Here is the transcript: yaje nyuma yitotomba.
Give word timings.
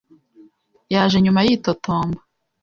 yaje 0.93 1.17
nyuma 1.23 1.39
yitotomba. 1.47 2.19